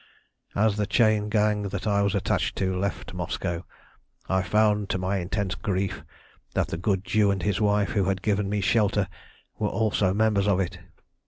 "As 0.55 0.77
the 0.77 0.87
chain 0.87 1.29
gang 1.29 1.61
that 1.69 1.85
I 1.85 2.01
was 2.01 2.15
attached 2.15 2.55
to 2.55 2.75
left 2.75 3.13
Moscow, 3.13 3.67
I 4.27 4.41
found 4.41 4.89
to 4.89 4.97
my 4.97 5.17
intense 5.17 5.53
grief 5.53 6.03
that 6.55 6.69
the 6.69 6.77
good 6.77 7.03
Jew 7.05 7.29
and 7.29 7.43
his 7.43 7.61
wife 7.61 7.89
who 7.91 8.05
had 8.05 8.23
given 8.23 8.49
me 8.49 8.61
shelter 8.61 9.07
were 9.59 9.69
also 9.69 10.11
members 10.11 10.47
of 10.47 10.59
it. 10.59 10.79